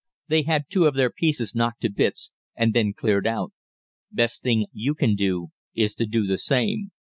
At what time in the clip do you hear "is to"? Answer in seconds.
5.75-6.07